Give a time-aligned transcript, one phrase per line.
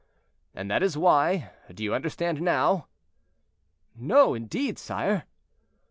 [0.55, 2.87] "And that is why—do you understand now?"
[3.95, 5.25] "No, indeed, sire."